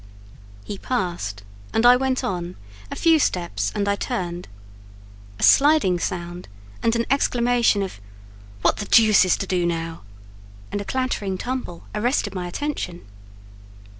[0.63, 1.43] He passed,
[1.73, 2.55] and I went on;
[2.89, 4.47] a few steps, and I turned:
[5.37, 6.47] a sliding sound
[6.81, 8.01] and an exclamation of
[8.63, 10.01] "What the deuce is to do now?"
[10.71, 13.05] and a clattering tumble, arrested my attention.